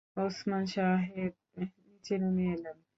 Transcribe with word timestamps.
ওসমান 0.17 0.63
সাহেব 0.73 1.33
নিচে 1.85 2.13
নেমে 2.21 2.45
এলেন। 2.53 2.77